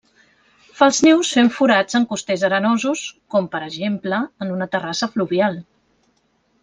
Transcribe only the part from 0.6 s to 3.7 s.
Fa els nius fent forats en costers arenosos com, per